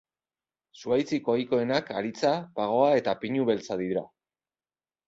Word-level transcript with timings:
Zuhaitzik 0.79 1.29
ohikoenak 1.33 1.93
haritza, 1.99 2.35
pagoa 2.59 2.91
eta 3.03 3.17
pinu 3.23 3.49
beltza 3.53 3.81
dira. 3.85 4.07